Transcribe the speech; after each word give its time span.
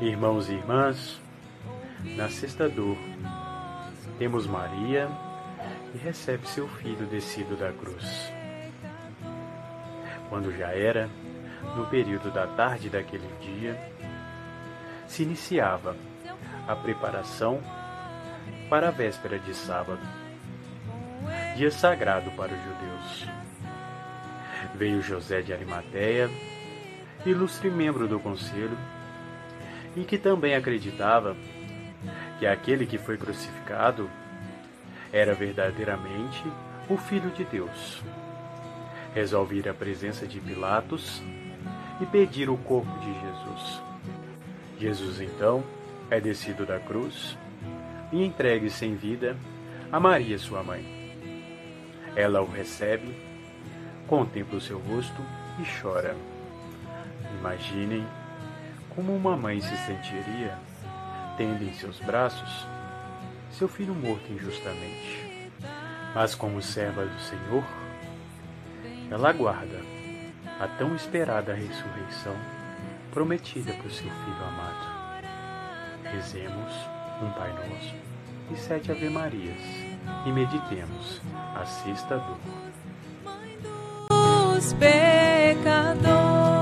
Irmãos 0.00 0.48
e 0.48 0.52
irmãs, 0.52 1.20
na 2.16 2.28
sexta 2.28 2.68
dor, 2.68 2.96
temos 4.16 4.46
Maria 4.46 5.08
e 5.92 5.98
recebe 5.98 6.46
seu 6.46 6.68
filho 6.68 7.04
descido 7.06 7.56
da 7.56 7.72
cruz. 7.72 8.32
Quando 10.28 10.56
já 10.56 10.68
era, 10.68 11.10
no 11.74 11.84
período 11.86 12.30
da 12.30 12.46
tarde 12.46 12.88
daquele 12.88 13.28
dia, 13.40 13.76
se 15.08 15.24
iniciava 15.24 15.96
a 16.68 16.76
preparação 16.76 17.60
para 18.70 18.88
a 18.88 18.92
véspera 18.92 19.36
de 19.36 19.52
sábado, 19.52 20.06
dia 21.56 21.72
sagrado 21.72 22.30
para 22.36 22.54
os 22.54 22.62
judeus. 22.62 23.26
Veio 24.76 25.02
José 25.02 25.42
de 25.42 25.52
Arimateia, 25.52 26.30
ilustre 27.26 27.68
membro 27.68 28.06
do 28.06 28.20
conselho, 28.20 28.78
e 29.96 30.04
que 30.04 30.18
também 30.18 30.54
acreditava 30.54 31.36
que 32.38 32.46
aquele 32.46 32.86
que 32.86 32.98
foi 32.98 33.16
crucificado 33.16 34.08
era 35.12 35.34
verdadeiramente 35.34 36.42
o 36.88 36.96
Filho 36.96 37.30
de 37.30 37.44
Deus. 37.44 38.02
Resolve 39.14 39.56
ir 39.56 39.68
à 39.68 39.74
presença 39.74 40.26
de 40.26 40.40
Pilatos 40.40 41.22
e 42.00 42.06
pedir 42.06 42.48
o 42.48 42.56
corpo 42.56 42.92
de 43.00 43.12
Jesus. 43.12 43.82
Jesus 44.78 45.20
então 45.20 45.64
é 46.10 46.20
descido 46.20 46.64
da 46.64 46.78
cruz 46.78 47.36
e 48.12 48.24
entregue 48.24 48.70
sem 48.70 48.94
vida 48.94 49.36
a 49.90 49.98
Maria, 49.98 50.38
sua 50.38 50.62
mãe. 50.62 50.84
Ela 52.14 52.40
o 52.40 52.50
recebe, 52.50 53.14
contempla 54.06 54.58
o 54.58 54.60
seu 54.60 54.78
rosto 54.78 55.22
e 55.58 55.80
chora. 55.80 56.14
Imaginem 57.38 58.06
como 58.98 59.14
uma 59.14 59.36
mãe 59.36 59.60
se 59.60 59.76
sentiria 59.86 60.58
tendo 61.36 61.62
em 61.62 61.72
seus 61.72 62.00
braços 62.00 62.66
seu 63.48 63.68
filho 63.68 63.94
morto 63.94 64.32
injustamente. 64.32 65.52
Mas 66.12 66.34
como 66.34 66.60
serva 66.60 67.06
do 67.06 67.20
Senhor, 67.20 67.62
ela 69.08 69.30
aguarda 69.30 69.80
a 70.58 70.66
tão 70.66 70.96
esperada 70.96 71.54
ressurreição 71.54 72.34
prometida 73.12 73.72
por 73.74 73.88
seu 73.88 74.10
Filho 74.10 74.44
amado. 74.48 75.22
Rezemos 76.02 76.72
um 77.22 77.30
Pai 77.30 77.52
Nosso 77.52 77.94
e 78.50 78.56
sete 78.56 78.90
Ave 78.90 79.08
Marias 79.08 79.62
e 80.26 80.32
meditemos 80.32 81.22
a 81.54 81.64
sexta 81.64 82.16
dor. 82.16 82.38